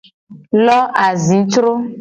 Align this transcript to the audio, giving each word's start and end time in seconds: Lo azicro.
Lo 0.65 0.79
azicro. 1.07 1.71